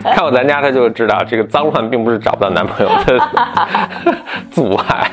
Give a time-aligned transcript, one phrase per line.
[0.14, 3.18] 看过咱家他就知道，这个脏乱并不是找不到男朋友的
[4.50, 5.10] 阻碍。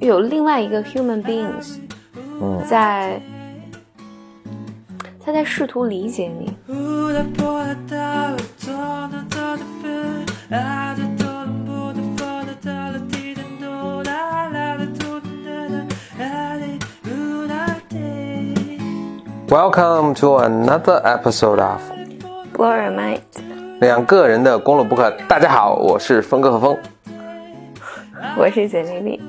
[0.00, 1.78] 有另外一个 human beings，
[2.64, 3.20] 在
[5.24, 6.56] 他在试图理解你。
[19.48, 21.80] Welcome to another episode of
[22.52, 23.20] Blow Your Mind。
[23.80, 25.10] 两个人的公路博客。
[25.26, 26.78] 大家好，我是峰哥和峰，
[28.36, 29.22] 我是简丽丽。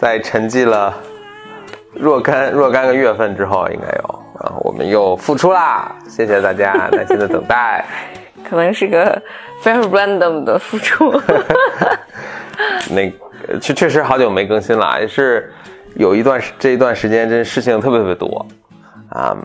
[0.00, 0.94] 在沉寂了
[1.92, 5.94] 若干若干个月份之后，应该有啊，我们又复出啦！
[6.08, 7.84] 谢谢大家 耐心的等待。
[8.48, 9.20] 可能是个
[9.60, 11.12] 非常 random 的复出。
[12.90, 13.12] 那
[13.60, 15.52] 确确实好久没更新了，也是
[15.94, 18.46] 有一段这一段时间，真事情特别特别多。
[19.12, 19.36] 啊，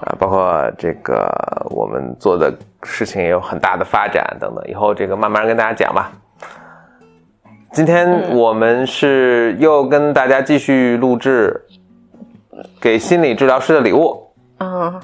[0.00, 1.28] 啊，包括这个
[1.70, 6.12] 我们做的事情也有很大的发展等等，以后这个慢慢跟大家讲吧。
[7.72, 11.62] 今天我们是又跟大家继续录制
[12.80, 14.32] 给心理治疗师的礼物。
[14.58, 15.00] 嗯，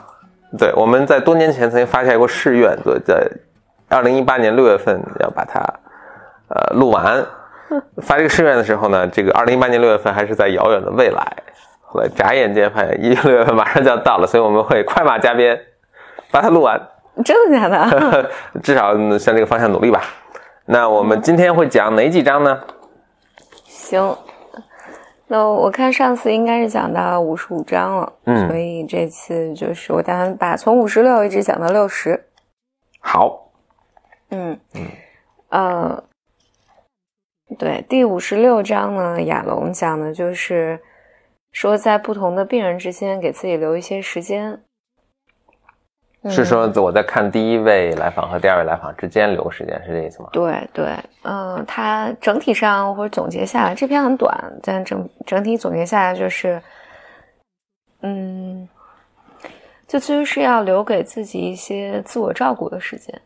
[0.58, 3.28] 对，我们在多年前曾经发下过誓愿，在
[3.88, 5.60] 二零一八年六月份要把它
[6.48, 7.24] 呃录完。
[8.02, 11.24] 发这个誓愿的时候呢，这个二零一八年六月份还是在遥远的未来。
[11.92, 15.60] 后来眨眼间发现一六月份马上就要到了，所以我们会快马加鞭
[16.30, 16.80] 把它录完。
[17.22, 18.30] 真的假的？
[18.62, 20.02] 至少向这个方向努力吧。
[20.64, 22.64] 那我们今天会讲哪几章呢？
[23.66, 24.16] 行，
[25.26, 32.18] 那我看上次应该是讲到五十五章了，嗯，所以这次就是我打算把从五十六一直讲到六十。
[33.00, 33.50] 好，
[34.30, 34.86] 嗯嗯
[35.50, 36.04] 呃，
[37.58, 40.80] 对，第五十六章呢，亚龙讲的就是。
[41.52, 44.58] 说在不同的病人之间给自己留一些时间，
[46.30, 50.30] 是说我在看第一位来访和第二位来访之间留时间，是这意思吗？
[50.32, 56.60] 对对，嗯，它整体上或者总结下来，这篇很短，但整整体总结下来就是，
[58.00, 58.66] 嗯，
[59.86, 63.20] 就其实是要留给自己一些自我照顾的时间，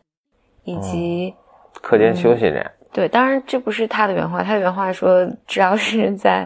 [0.65, 1.33] 以及
[1.81, 2.71] 课间休息这样。
[2.91, 6.45] 对，当然这不是他的原话，他的原话说只要是在。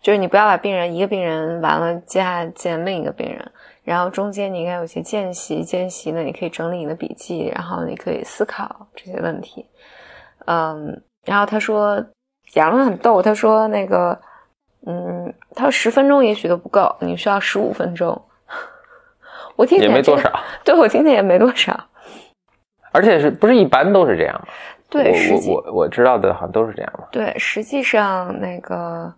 [0.00, 3.50] 就是你不要把病人一个病人完了，接下来见另一个病人，
[3.82, 9.66] 然后中间你应该有些间隙，间隙呢你可以整理你的笔记，然后你可以思考这些问题。
[10.46, 12.02] 嗯，然后他说
[12.54, 14.18] 亚龙很逗，他说那个，
[14.86, 18.22] 嗯，他说十分钟也许都不够，你需要十五分钟。
[19.56, 21.78] 我听也没多少，对我听听也没多少，
[22.92, 24.46] 而且是不是一般都是这样吗？
[24.88, 27.04] 对，我我我知道的好像都是这样嘛。
[27.10, 29.12] 对，实际上那个。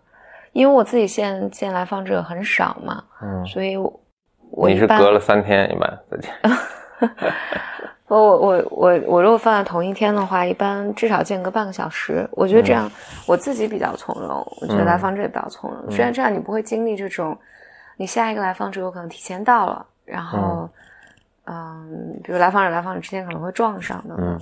[0.53, 6.31] 因为我自己现见来访者很少嘛，嗯，所以我你是隔了三天一般再见。
[8.07, 12.27] 我我我我我如果放在同一天的话，一般至少间隔半个小时。
[12.33, 12.91] 我觉得这样
[13.25, 15.89] 我自己比较从容，我觉得来访者也比较从容。
[15.89, 17.37] 虽然这样你不会经历这种，
[17.95, 20.69] 你下一个来访者有可能提前到了，然后
[21.45, 24.37] 嗯，比如来访者来访者之间可能会撞上的，嗯，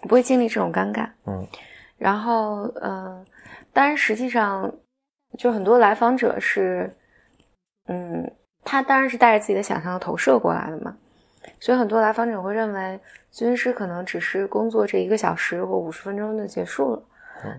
[0.00, 1.46] 你不会经历这种尴尬，嗯，
[1.98, 3.22] 然后嗯。
[3.72, 4.72] 当然，实际上，
[5.38, 6.92] 就很多来访者是，
[7.86, 8.28] 嗯，
[8.64, 10.96] 他当然是带着自己的想象投射过来的嘛，
[11.60, 12.98] 所以很多来访者会认为
[13.32, 17.02] 咨询师可能只是工作这一个小时或五十分钟就结束了，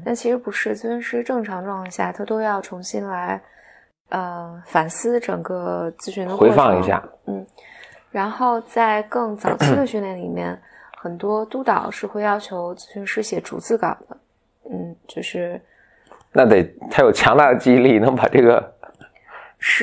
[0.04, 3.42] 但其实不是，咨询师正常状况下他都要重新来，
[4.10, 7.48] 呃，反思整个咨询的回放一下，嗯，
[8.12, 10.62] 然后在更早期的训练里面，
[10.98, 14.18] 很多督导是会要求咨询师写逐字稿的，
[14.70, 15.60] 嗯，就是。
[16.34, 18.74] 那得他有强大的记忆力，能把这个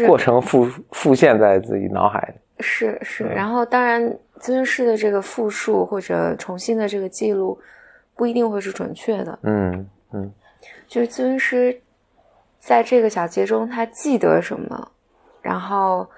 [0.06, 2.41] 过程复复现在自己脑海里。
[2.60, 4.03] 是是，然后当然，
[4.41, 7.60] 咨询师的这个复述或者重新的这个记录，
[8.16, 9.39] 不一定会是准确的。
[9.42, 10.33] 嗯嗯，
[10.86, 11.78] 就是咨询师
[12.59, 14.91] 在这个小节中他记得什么，
[15.42, 16.09] 然后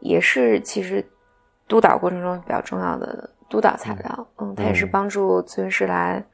[0.00, 1.04] 也是其实
[1.68, 4.26] 督导过程中比较重要的督导材料。
[4.38, 6.24] 嗯，他也是帮助咨询师来。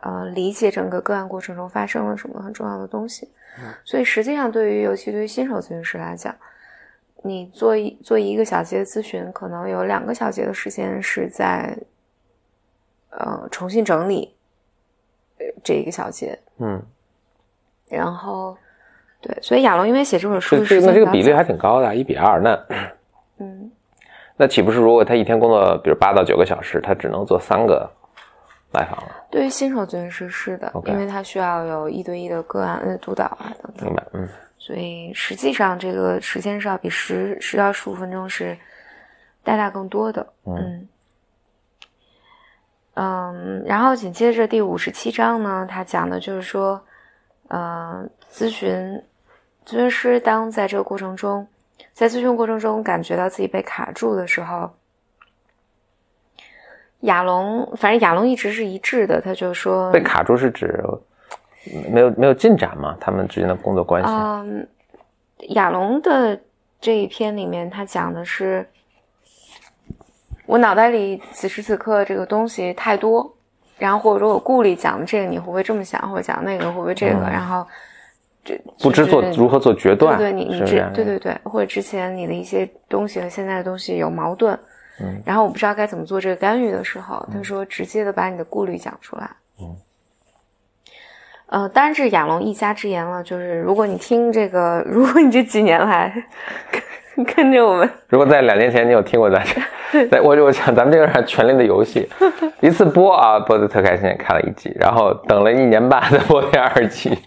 [0.00, 3.28] 呃，理解整个个案过程中发生了什么很重要的东西，
[3.84, 6.34] 所以实际上对于尤其对于新手咨询师来讲，
[7.22, 11.78] 你做一做一个小节咨询，可能有两个小节的时间是在
[13.10, 14.34] 呃重新整理
[15.62, 16.82] 这一个小节，嗯，
[17.88, 18.56] 然后
[19.20, 22.66] 对，所以亚龙因为写这本书，那这个比例还挺高的，一比二，那
[23.38, 23.70] 嗯，
[24.36, 27.88] 那岂不是如果他一天工作，比如八到九个小时，他只能做三个？
[28.72, 29.16] 来访了。
[29.30, 34.28] 对于新手咨询师是的因为他需要有一对一的个案呃督导啊等等明，白，嗯
[34.58, 38.56] 所以实际上这个时间是要比十十到十五分钟是
[39.42, 40.26] 大大更多的。
[40.44, 40.88] 嗯
[42.94, 46.80] 嗯，然后紧接着第五十七章呢，他讲的就是说，
[47.48, 49.02] 呃，咨询
[49.66, 51.46] 咨询师当在这个过程中，
[51.92, 54.70] 在咨询过程中感觉到自己被卡住的时候，
[57.02, 60.82] 亚龙，反正亚龙一直是一致的，他就说被卡住是指
[61.90, 62.96] 没有没有进展嘛？
[63.00, 64.08] 他们之间的工作关系？
[64.10, 64.66] 嗯，
[65.50, 66.38] 亚龙的
[66.80, 68.66] 这一篇里面，他讲的是
[70.46, 73.32] 我脑袋里此时此刻这个东西太多，
[73.78, 77.66] 然后或者说我顾虑讲的这个你会不会这么想，或者讲那个会不会这个，嗯然后
[78.44, 84.58] 这不知做如何做决断，对对，你你这对对对，或者之前你的一些东西和现在的东西有矛盾，
[85.00, 89.30] 嗯，然后我不知道该怎么做这个干预的时候，他说直接的把你的顾虑讲出来，
[89.60, 89.76] 嗯，
[91.46, 96.12] 呃，当然这是亚龙一家之言了，就是如果你听这个， 如果你这几年来
[97.16, 99.42] 跟跟着我们， 如果在两年前你有听过咱
[99.92, 102.08] 这，在我我想咱们这个是《权力的游戏》，
[102.60, 107.18] 一次播啊播的特开心，看了一集，然后等了一年半再播第二集，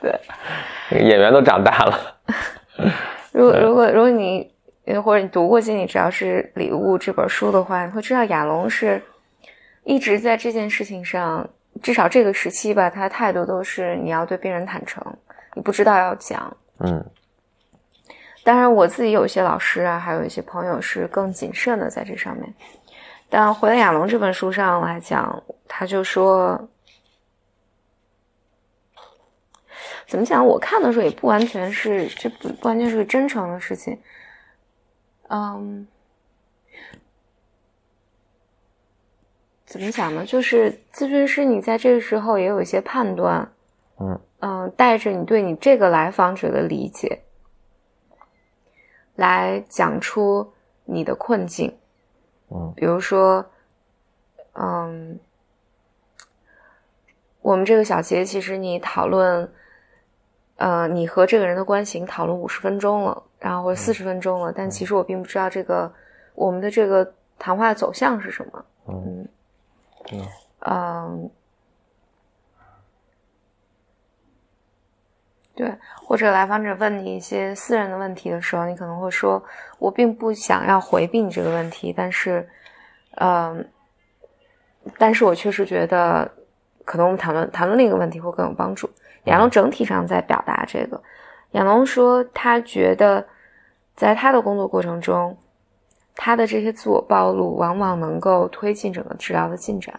[0.00, 1.98] 对，演员都长大了，
[3.32, 4.48] 如果如果如果你
[4.86, 9.02] 呃或者你读过《心理治疗师礼物》这本书的话，你会知道亚龙是
[9.84, 11.48] 一直在这件事情上，
[11.82, 15.04] 至少这个时期吧，他的态度都是你要对病人坦诚，
[15.54, 16.56] 你不知道要讲。
[16.78, 17.04] 嗯
[18.44, 22.54] 当然，我自己有一些老师啊，还有一些朋友是更谨慎的在这上面。
[23.28, 26.56] 但回到亚龙这本书上来讲，他就说，
[30.06, 30.46] 怎么讲？
[30.46, 33.98] 我看的时候也不完全是，这不不完全是个真诚的事情。
[35.28, 35.86] 嗯，
[39.64, 40.24] 怎么讲呢？
[40.24, 43.52] 就是咨询师，你在这个时候也有一些判断，
[43.98, 47.22] 嗯嗯，带着你对你这个来访者的理解，
[49.16, 50.52] 来讲出
[50.84, 51.76] 你的困境。
[52.48, 53.44] 嗯比如说，
[54.52, 55.18] 嗯，
[57.40, 59.52] 我们这个小节其实你讨论，
[60.54, 65.92] 呃，你和这个人的关系，你讨论五十分钟了，然后或者四十分钟了，但其实我并不知道这个
[66.34, 68.64] 我们的这个谈话的走向是什么。
[68.88, 69.28] 嗯。
[70.12, 70.28] 嗯。
[70.68, 71.30] 嗯，
[75.54, 75.72] 对，
[76.02, 79.42] 或者来访者问你一些私人的问题的时候，你可能会说
[79.78, 82.48] ：“我并不想要回避你这个问题，但是，
[83.16, 83.68] 嗯，
[84.98, 86.28] 但是我确实觉得，
[86.84, 88.90] 可能我们谈论谈论另一个问题会更有帮助。”
[89.22, 91.00] 然后整体上在表达这个，
[91.52, 93.26] 亚龙说他觉得，
[93.94, 95.36] 在他的工作过程中，
[96.14, 99.98] 他的这些自我暴露往往能够推进整个治疗的进展。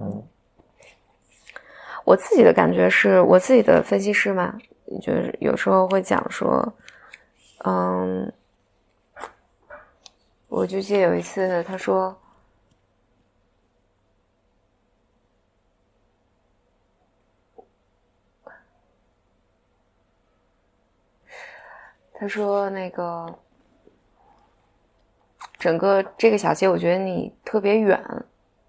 [0.00, 0.22] 嗯
[2.04, 4.54] 我自己的感觉是我自己的分析师嘛，
[5.00, 6.70] 就是有时候会讲说，
[7.64, 8.30] 嗯，
[10.48, 12.14] 我就记得有一次他说，
[22.24, 23.38] 他说那个
[25.58, 28.02] 整个这个小节，我觉得你特别远，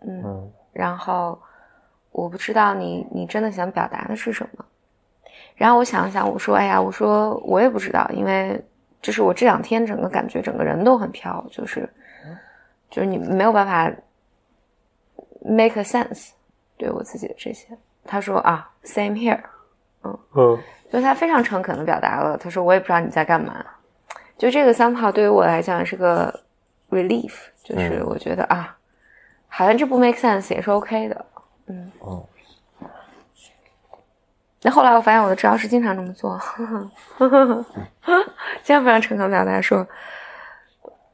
[0.02, 1.42] 嗯，嗯然后
[2.12, 4.66] 我不知道你你真的想表达的是什么。
[5.56, 8.62] 然后我想了想，我说：“哎呀，我说我也不知道，因为
[9.02, 11.90] 就是我这两天整个感觉整个人都很飘，就是
[12.90, 13.90] 就是你没有办法
[15.40, 16.32] make a sense
[16.76, 17.70] 对我自己的这些。”
[18.04, 19.42] 他说：“啊，same here。”
[20.36, 20.60] 嗯
[20.92, 23.66] 就他非常诚恳的表达了，他说我也不知道你在干嘛。
[24.38, 26.42] 就这个 somehow 对于我来讲是个
[26.90, 27.34] relief，
[27.64, 28.78] 就是嗯我觉得、啊，
[29.48, 31.26] 好像这不 make sense 也是 OK 的。
[31.68, 32.24] 嗯，嗯
[34.62, 36.40] 那后来我发现我的治疗师经常这么做，
[38.64, 39.86] 经常非常诚恳地表达说，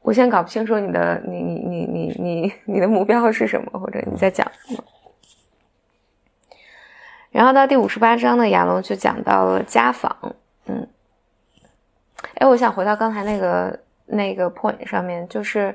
[0.02, 4.84] 我现在搞不清楚你的你你你你你你的目标是什么，或者你在讲什么。
[7.32, 10.14] 然后到第五十八章呢，亚龙就讲到了家访，
[10.66, 10.86] 嗯，
[12.34, 15.74] 哎，我想回到刚才那个那个 point 上面，就是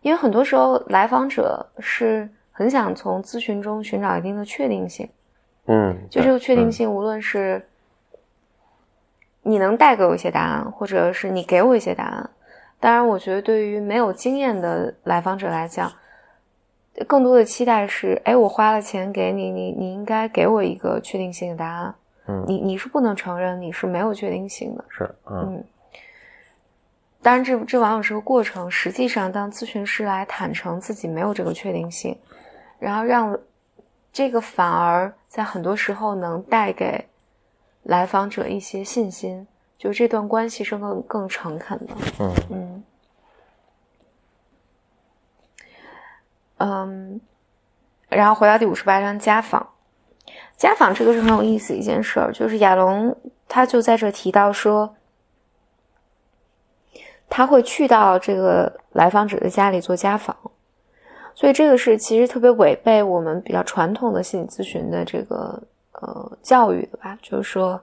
[0.00, 5.08] 因为很多时候来访者是很想从咨询中寻找一定的确定性，
[5.66, 7.68] 嗯，就这个确定性，无论是
[9.42, 12.30] 你能带给我一些答案，或者是你给我一些答案。
[12.78, 15.92] 当然，我觉得对于没有经验的来访者来讲，
[17.06, 21.94] 更多的期待是：哎，我花了钱给你，你你应该给我一个确定性的答案。
[22.28, 24.84] 嗯你你是不能承认你是没有确定性的。
[24.88, 25.64] 是嗯嗯，
[27.22, 28.70] 当然这这往往是个过程。
[28.70, 32.16] 实际上，当咨询师来坦诚自己没有这个确定性，
[32.78, 33.36] 然后让
[34.12, 37.04] 这个反而在很多时候能带给
[37.84, 41.94] 来访者一些信心，就这段关系是更更诚恳的。
[42.20, 42.84] 嗯嗯
[46.62, 47.18] 嗯，
[48.10, 49.66] 然后回到第五十八章家访，
[50.58, 53.16] 家访这个是很有意思一件事儿，就是亚龙
[53.48, 54.94] 他就在这提到说，
[57.30, 60.36] 他会去到这个来访者的家里做家访，
[61.34, 65.62] 所以这个是其实特别违背我们比较传统的心理咨询的这个
[65.92, 67.82] 呃教育的吧，就是说，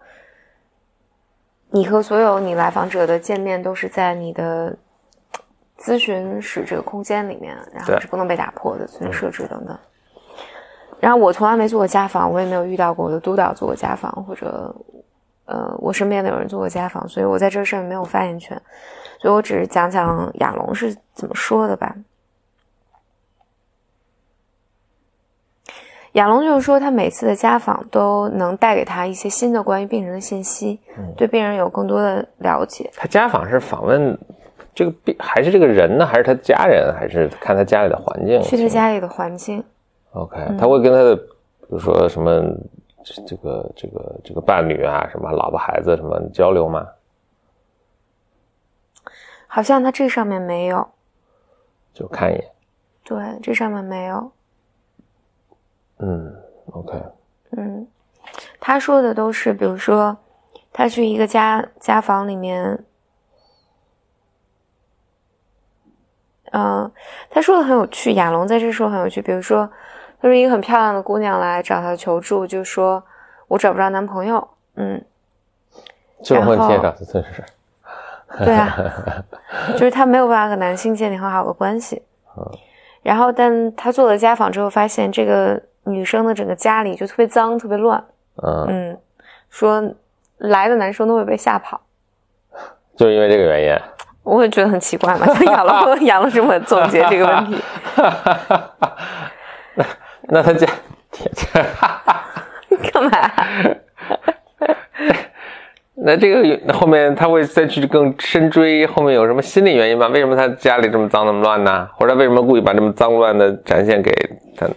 [1.71, 4.77] 你和所有你来访者的见面都是在你的。
[5.77, 9.77] 咨询室这个空间里面，然后是不能被打破的，存在设置等等。
[10.99, 14.75] 然后我从来没做过家访，我也没有遇到过我的督导做过家访，或者
[15.45, 18.59] 呃，我身边的有人做过家访，所以我在这上面没有发言权。
[19.19, 21.95] 所以我只是讲讲亚龙是怎么说的吧。
[26.13, 30.79] 亚龙就是说，他每次的家访都能带给他一些新的关于病人的信息，
[31.15, 32.89] 对病人有更多的了解。
[32.95, 34.17] 他家访是访问。
[34.77, 36.05] 这个病还是这个人呢？
[36.05, 36.93] 还是他家人？
[36.93, 38.39] 还是看他家里的环境？
[38.43, 39.63] 去他家里的环境。
[40.11, 41.25] OK，他会跟他的，比
[41.69, 42.31] 如说什么，
[43.25, 46.87] 这个这个这个伴侣啊，什么老婆孩子什么交流吗？
[49.47, 50.87] 好像他这上面没有。
[51.91, 52.51] 就看一眼。
[53.03, 54.31] 对，这上面没有。
[55.97, 56.35] 嗯
[56.71, 57.01] ，OK。
[57.53, 57.87] 嗯，
[58.59, 60.15] 他说的都是，比如说，
[60.71, 62.83] 他去一个家家访里面。
[66.51, 66.91] 嗯，
[67.29, 68.13] 他说的很有趣。
[68.13, 69.69] 亚龙在这说很有趣，比如说，
[70.21, 73.03] 他说一个很漂亮的姑娘来找他求助，就说
[73.47, 74.47] 我找不着男朋友。
[74.75, 75.03] 嗯，
[76.23, 77.43] 这种问题也找的真是。
[78.39, 78.75] 对啊，
[79.73, 82.01] 就是他没有办法和男性建立很好的关系。
[82.37, 82.43] 嗯，
[83.01, 88.03] 然后但他做了家访之后，发现这个女生的整个家里就特别脏、特别乱。
[88.43, 88.97] 嗯嗯，
[89.49, 89.93] 说
[90.37, 91.81] 来的男生都会被吓跑，
[92.95, 93.81] 就是因为这个原因。
[94.27, 97.55] 我也觉得很奇怪嘛，像 养了养了这么总结这个问题。
[99.75, 99.85] 那
[100.29, 100.67] 那他家，
[102.91, 103.31] 干嘛？
[105.99, 110.07] 那这个后面他会再去更深追，后面有什么心理原因吗？
[110.07, 111.87] 为什么他家里这么脏那么乱呢？
[111.93, 114.11] 或者为什么故意把这么脏乱的展现给
[114.57, 114.67] 他？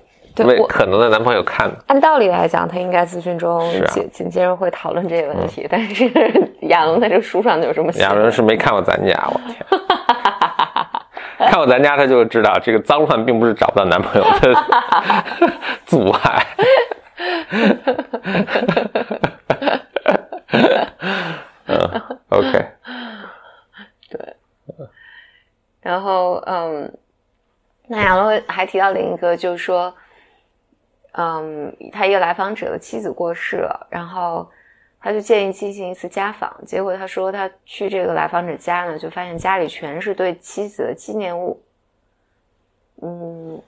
[0.44, 1.70] 为可能的男朋友看。
[1.88, 5.66] 按道理来讲，他应该咨询中紧紧接着会讨论这个问题。
[5.68, 6.08] 但是
[6.70, 7.92] 亚龙在这书上有什么？
[7.94, 9.56] 亚龙是没看过咱家，我天！
[11.38, 14.54] 看过咱家，他就知道这个脏乱并不是找不到男朋友的
[15.86, 16.46] 阻碍。
[21.66, 22.50] 嗯，OK。
[24.10, 24.36] 对。
[25.80, 26.92] 然后，嗯，
[27.86, 29.94] 那亚龙还提到另一个，就是说。
[31.14, 34.48] 嗯，他一个来访者的妻子过世了，然后
[35.00, 36.54] 他就建议进行一次家访。
[36.66, 41.60] 结果他说他去这个来访者家呢，就发现家里全是对妻子的纪念物。
[43.02, 43.60] 嗯，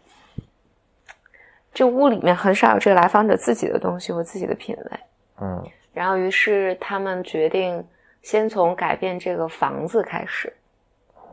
[1.72, 5.00] 这屋里面很少有这个来访者自己的东西或自己的品味。
[5.40, 7.82] 嗯，然后于是他们决定
[8.20, 10.52] 先从改变这个房子开始，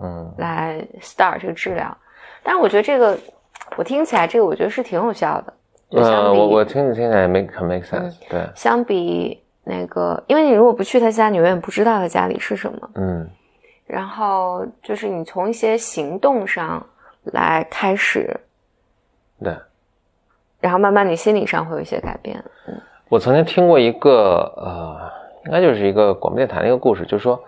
[0.01, 1.95] 嗯，来 start 这个治疗。
[2.41, 3.17] 但是我觉得这个，
[3.75, 5.53] 我听起来这个我觉得是挺有效的。
[5.89, 8.15] 呃，我我听着听起来没很 make sense。
[8.29, 12.89] 对，相比那个，因为你如果不去他家，你永远不知道他家里是什么。
[12.95, 13.29] 嗯。
[13.85, 16.85] 然后就是你从一些行动上
[17.25, 18.35] 来开始。
[19.43, 19.55] 对。
[20.59, 22.43] 然后慢慢你心理上会有一些改变。
[22.67, 22.73] 嗯。
[23.07, 25.11] 我曾经听过一个呃，
[25.45, 27.41] 应该就是一个广播电台的一个故事，就是说，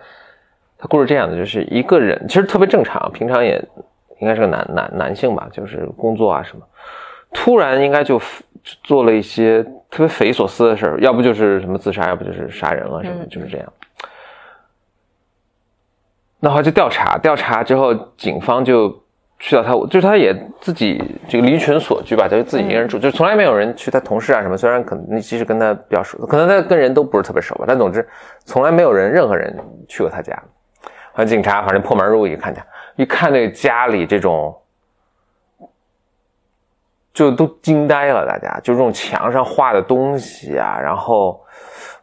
[0.78, 3.62] 他故事这样的，就是一个人其实特别正常，平常也
[4.18, 6.64] 应该是个男男男性吧，就是工作啊什么。
[7.32, 8.20] 突然应该就
[8.82, 13.72] 做了一些特别匪夷所思的事儿，要不就是什么自杀，要不就是杀人了什么，就是这样。
[16.38, 18.88] 那后就调查，调查之后，警方就
[19.38, 24.56] 去到他，就是他也自己这个离群所居吧，他就是自己一个人住，就从来没有人去他同事啊什么。
[24.56, 28.06] 虽然可能其实跟他比较熟，可能他跟人都不是特别熟吧，但总之
[28.44, 29.56] 从来没有人任何人
[29.88, 30.32] 去过他家。
[31.14, 32.64] 反正警察反正破门入一看见，
[32.96, 34.56] 一看那个家里这种。
[37.12, 41.38] 就都惊呆了，大家就这种墙上画的东西啊，然后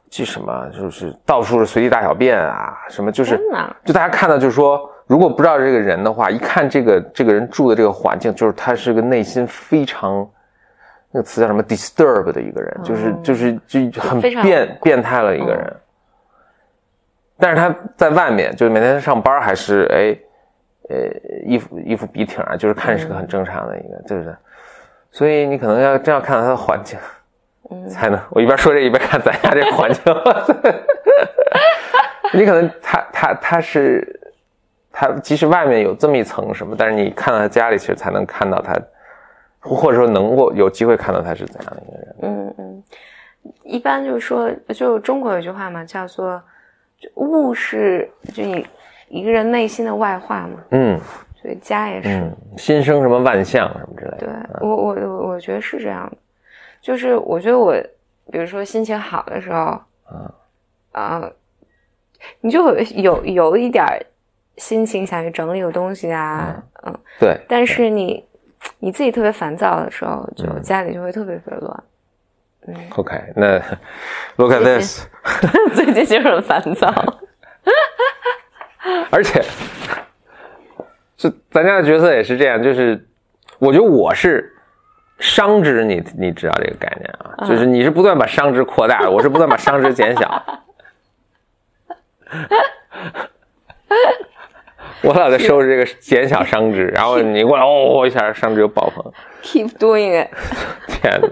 [0.08, 3.40] 这什么，就是到处是随地大小便啊，什么就是，
[3.84, 10.30] 就大家看到就是说，如果不知道这个人的话，一看这个这个人住的这个环境，就是他是个内心非常
[11.12, 15.76] 那个词叫什么 disturb 的一个人，就是就是就很变变态了一个人。
[17.40, 20.18] 但是他在外面，就是每天上班还是哎，
[20.90, 20.98] 呃，
[21.46, 24.38] 衣服衣服笔挺啊，就是看是个很正常的一个，就是。
[25.12, 26.98] 所以你可能要这样看到它的环境，
[27.70, 28.20] 嗯才能。
[28.30, 30.04] 我一边说这一边看咱家这环境，
[32.34, 34.20] 你可能他他他是
[34.92, 38.74] 他，即使外面有这么一层什么，但是你看到他家里，其实才能看到他，
[39.60, 42.16] 或者说能够有机会看到他是怎样的一个人。
[42.22, 42.84] 嗯嗯，
[43.64, 46.42] 一般就是说，就中国有句话嘛，叫做
[47.16, 48.68] 物是就你
[49.08, 51.00] 一个人内心的外化嘛，嗯
[51.56, 52.10] 家也是。
[52.10, 54.18] 嗯，心生什么万象什么之类的。
[54.20, 54.30] 对
[54.62, 56.18] 我我我我觉得是这样的，
[56.82, 57.74] 就是我觉得我
[58.32, 59.80] 比如说心情好的时候，
[60.12, 60.32] 嗯
[60.92, 61.30] 啊、
[62.42, 63.86] 你就有有有一点
[64.58, 68.26] 心情想去整理个东西啊，嗯，对，但是你
[68.80, 71.84] 你自己特别烦躁的时候，就嗯家里就会特别特别乱。
[72.68, 73.58] 嗯 OK，那
[74.36, 75.06] look at this，
[75.74, 76.92] 最近就很烦躁。
[79.12, 79.42] 而且，
[81.20, 83.06] 就咱家的角色也是这样，就是
[83.60, 84.54] 我觉得我是
[85.20, 90.44] 商值，你你知道这个概念啊，就是你是不断把商值扩大，我是不断把商值减小。
[95.02, 99.12] 我老在收拾这个减小商值，然后你过来哦一下商值就爆棚
[99.44, 100.30] ，Keep doing it。
[100.88, 101.28] 天哪！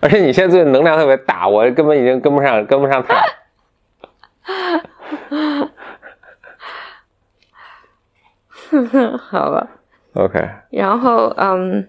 [0.00, 3.14] 而且你现在最近能量特别大，我根本已经跟不上，跟不上他。
[9.18, 9.68] 好吧。
[10.14, 11.88] OK，然后，嗯，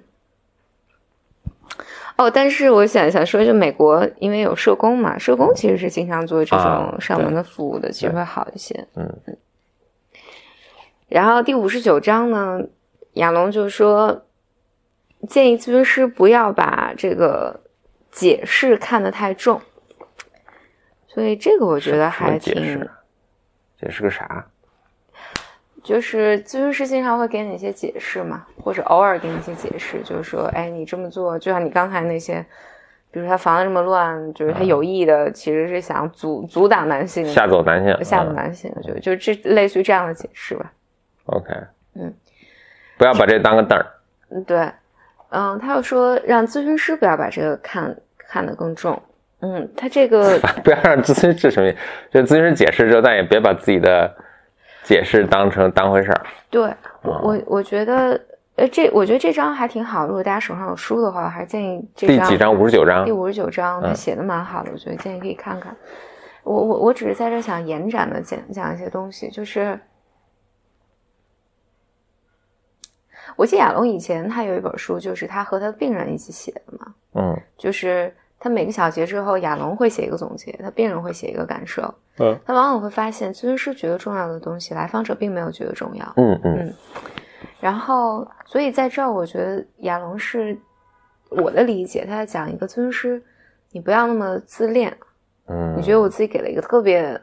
[2.17, 8.87] 哦，但是我想想说，就美国因为有社工嘛，社工其实是经常做这啊种上门的服务的，其实会好一些。
[8.95, 9.37] 嗯嗯
[11.07, 12.61] 然后第五十九章呢，
[13.13, 14.23] 亚龙就说，
[15.27, 17.59] 建议咨询师不要把这个
[18.11, 19.59] 解释看得太重。
[21.07, 22.89] 所以这个我觉得还挺解释，
[23.77, 24.47] 解释个啥？
[25.83, 32.45] 就是咨询师经常会给你一些解释嘛，或者偶尔给你一些解释，就是说，哎，你这么做，就像你刚才那些，
[33.09, 38.35] 比如他房子这么乱，就是他有意的，其实是想阻阻挡男性，吓走男性，吓走嗯。
[38.35, 40.71] 男性，就就这类似于这样的解释吧。
[41.25, 41.53] OK，
[41.95, 42.13] 嗯，
[42.97, 43.85] 不要把这当个凳儿。
[44.29, 44.71] 嗯，对，
[45.29, 49.01] 嗯，他又说让咨询师不要把这个看看得更重，
[49.41, 51.71] 嗯，他这个 不要让咨询师什么
[52.11, 54.15] 就咨询师解释之后，但也别把自己的
[54.91, 56.21] 解释当成当回事儿。
[56.49, 56.61] 对
[57.01, 58.19] 我我我觉得，
[58.57, 62.53] 呃，这我觉得这张还挺好，如果大家手上有书的话，我还是建议这张第几章？
[62.53, 63.11] 五十九章第。
[63.13, 65.73] 五十九章，他嗯写的蛮好的，我觉得建议可以看看。
[66.43, 69.79] 我我我只是在这想延展的讲讲一些东西，就是
[73.37, 81.83] 我记得亚龙以前他有一本书，就是他和他的病人一起写的嘛，嗯就是他每个小节之后，亚龙会写一个总结，他病人会写一个感受，
[82.17, 86.13] 嗯他往往会发现咨询师觉得重要的东西，来访者并没有觉得重要。
[86.15, 86.73] 嗯嗯
[87.59, 90.57] 然后，所以在这儿，我觉得亚龙是
[91.29, 93.23] 我的理解，他在讲一个咨询师，
[93.69, 94.97] 你不要那么自恋。
[95.45, 97.21] 嗯，你觉得我自己给了一个特别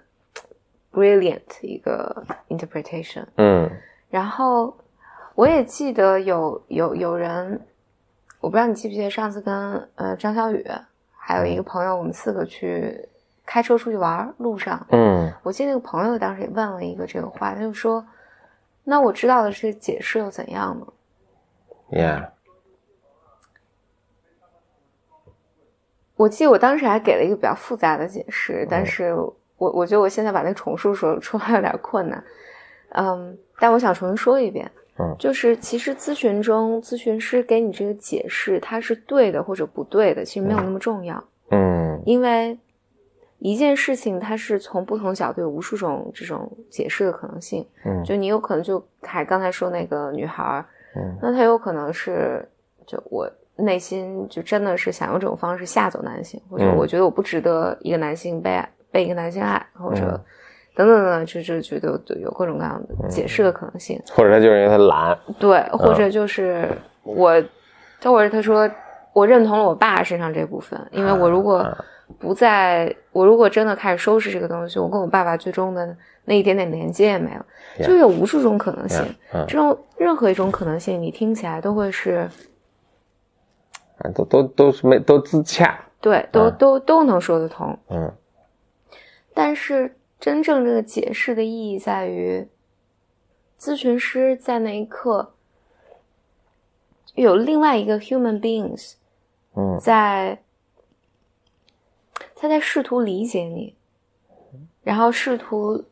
[0.92, 3.68] brilliant 一个 interpretation，嗯
[4.08, 4.76] 然后
[5.34, 7.60] 我也记得有有有人，
[8.40, 10.64] 我不知道你记不记得上次跟呃张小雨
[11.28, 13.06] 还有一个朋友，我们四个去
[13.44, 15.30] 开车出去玩，路上，嗯。
[15.42, 18.02] 我记得那个朋友当时也问了一个这个话，他就说
[18.82, 20.86] ：“那我知道的是解释又怎样呢？”
[21.92, 22.30] Yeah，
[26.16, 32.24] 我记得我当时还给了一个比较复杂的解释，但是我我觉得我现在把那个重述说出来有点困难，
[32.92, 35.16] 嗯，但我想重新说一遍，嗯。
[35.18, 42.02] 就是其实咨询中咨询师给你这个解释，它是对的或者不对的，其实没有那么重要，嗯。
[42.04, 42.58] 因为
[43.38, 48.02] 一件事情它是从不同角度有无数种这种解释的可能性，嗯。
[48.04, 50.64] 就你有可能就还刚才说那个女孩儿，
[50.96, 51.16] 嗯。
[51.22, 52.46] 那她有可能是
[52.86, 56.76] 就我内心就真的是想用这种方式吓走男性，或者嗯。
[56.76, 60.24] 我觉得我不值得一个男性被爱被一个男性爱，或者嗯
[60.78, 64.00] 等等等等，就就觉得有有各种各样的解释的可能性。
[64.14, 65.18] 或者他就是因为他懒。
[65.36, 66.68] 对，或者就是
[67.02, 67.42] 我，
[68.00, 68.70] 他或者他说
[69.12, 71.84] 我认同了我爸身上这部分，因为我如果啊
[72.20, 77.44] 不在，我如果真的开始收拾这个东西，我跟我爸爸最终的那一点点连接也没了，
[77.82, 79.04] 就有无数种可能性。
[79.34, 82.30] 嗯这种任何一种可能性，你听起来都会是
[83.98, 85.76] 啊，都都都是没都自洽。
[86.00, 87.76] 对，都、嗯都都能说得通。
[87.90, 88.12] 嗯
[89.34, 92.48] 但是真正这个解释的意义在于，
[93.58, 95.34] 咨询师在那一刻
[97.14, 98.94] 有另外一个 human beings
[99.54, 100.42] 嗯在，
[102.34, 103.74] 他在试图理解你，
[104.82, 105.84] 然后试图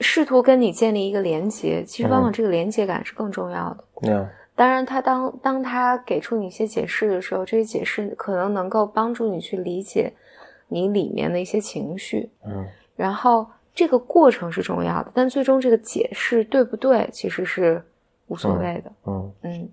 [0.00, 1.84] 试图跟你建立一个连接。
[1.84, 3.84] 其实往往这个连接感是更重要的。
[4.00, 10.12] ，Yeah，当然，他当当他给出你一些解释的时候，这些解释可能能够帮助你去理解
[10.70, 12.30] 你里面的一些情绪。
[12.46, 17.82] 嗯然后这个过程是重要的，但最终这个解释对不对，其实是
[18.26, 18.92] 无所谓的。
[19.06, 19.68] 嗯嗯，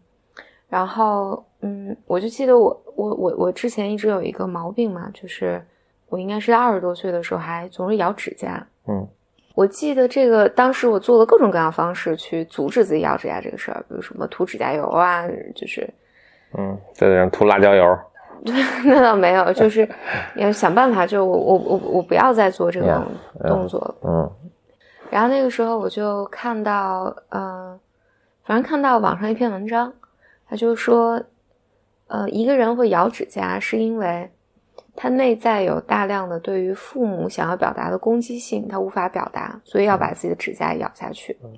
[0.70, 5.62] 然后嗯，我就记得我我我我之前一直有一个毛病嘛，就是
[6.08, 8.66] 我应该是在二十多岁的时候还总是咬指甲。
[8.88, 9.06] 嗯
[9.56, 15.90] 我记得这个当时我做了各种各样的方式去阻止自己咬指甲这个事儿，比如什么涂指甲油啊，就是
[16.58, 17.84] 嗯，在这涂辣椒油。
[18.86, 19.88] 那倒没有，就是
[20.36, 23.06] 要想办法，就我我我我不要再做这种
[23.46, 23.96] 动作了。
[24.04, 24.32] 嗯
[25.10, 27.80] 然后那个时候我就看到，嗯、
[28.44, 29.94] 反正看到网上一篇文章，
[30.50, 31.24] 他就说，
[32.08, 34.30] 呃，一个人会咬指甲是因为
[34.98, 41.38] 他内在有大量的对于父母想要表达的攻击性，他无法表达，所以要把自己的指甲咬下去。
[41.42, 41.54] 嗯，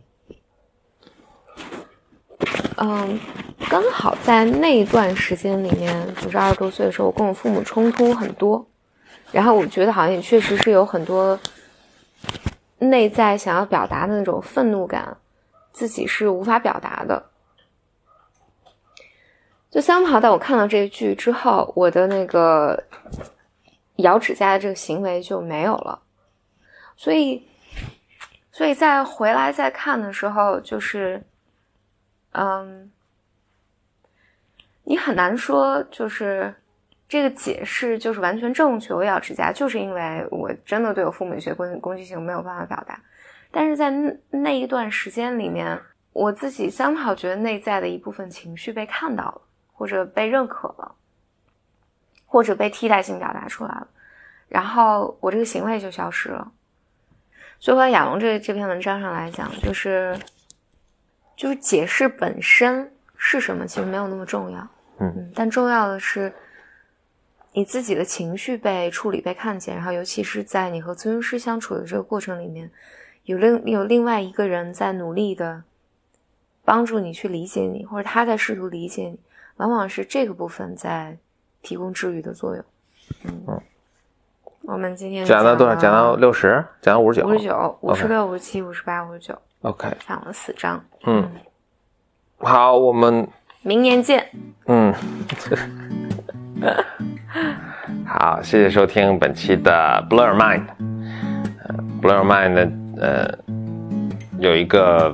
[2.77, 3.19] 嗯
[3.69, 8.65] 刚好在那一段时间里面，就是二十多岁的时候，我跟我父母冲突很多，
[9.31, 11.37] 然后我觉得好像也确实是有很多
[12.77, 15.17] 内在想要表达的那种愤怒感，
[15.71, 17.23] 自己是无法表达的。
[19.69, 22.81] 就相跑，在我看到这个剧之后，我的那个
[23.97, 26.01] 咬指甲的这个行为就没有了，
[26.97, 27.45] 所以，
[28.51, 31.21] 所以在回来再看的时候，就是，
[32.41, 32.89] 嗯，
[34.83, 36.55] 你很难说，就是
[37.09, 38.93] 这个解释就是完全正确。
[38.93, 42.97] 我咬指甲就是因为我真的对我父母有些攻攻击性没有办法表达，
[43.51, 43.91] 但是在
[44.29, 45.77] 那一段时间里面，
[46.13, 49.41] 我自己刚好觉得内在的一部分情绪被看到了，
[49.73, 50.95] 或者被认可了，
[52.25, 53.87] 或者被替代性表达出来了，
[54.47, 56.49] 然后我这个行为就消失了。
[57.59, 60.17] 所以回到亚龙这这篇文章上来讲，就是
[61.39, 64.67] 就是解释本身是什么，其实没有那么重要。
[64.99, 66.33] 嗯但重要的是
[67.53, 72.69] 你自己的情绪被处理、被看见，然后尤其是在你和咨询师相处的这个过程里面，
[73.23, 75.63] 有另有另外一个人在努力的
[76.65, 79.17] 帮助你去理解你，或者他在试图理解你，
[79.55, 81.17] 往往是这个部分在
[81.61, 82.65] 提供治愈的作用。
[83.23, 83.61] 嗯，嗯
[84.63, 85.73] 我们今天讲到多少？
[85.75, 86.61] 讲到六十？
[86.81, 87.25] 讲到五十九？
[87.25, 90.81] 五十九、五十六、五十七、五十八、五十九，OK，讲了四章。
[91.05, 91.29] 嗯，
[92.37, 93.27] 好，我们
[93.61, 94.25] 明年见。
[94.67, 94.93] 嗯，
[98.07, 100.63] 好，谢谢收听本期的 Blur Mind。
[101.67, 103.37] 呃，Blur Mind 呢，呃，
[104.39, 105.13] 有一个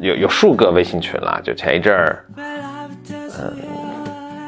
[0.00, 2.22] 有有数个微信群了，就前一阵儿，
[3.08, 3.56] 嗯、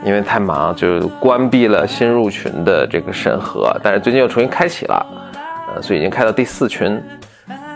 [0.05, 5.07] 因为太忙，就关闭了新入群的这个审核，但是最近又重新开启了，
[5.75, 7.03] 呃，所以已经开到第四群，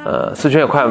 [0.04, 0.84] 呃，四群也快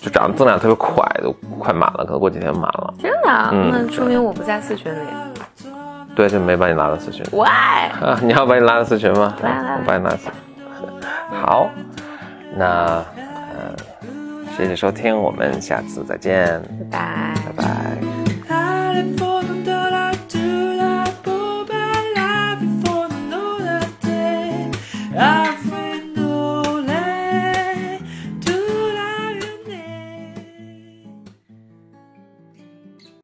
[0.00, 2.94] 就涨得增长特别快，都快满了，可能过几天满了。
[2.98, 3.50] 真的啊？
[3.52, 4.98] 嗯那说明我不在四群里。
[6.14, 7.24] 对，就没把你拉到四群。
[7.30, 7.88] Why？
[8.02, 9.36] 啊， 你要把你拉到四群吗？
[9.42, 10.32] 来来来我把你拉到四群。
[11.30, 11.70] 好，
[12.56, 13.76] 那呃，
[14.56, 16.60] 谢谢收听，我们下次再见，
[16.90, 17.98] 拜拜。
[18.46, 19.39] 拜拜。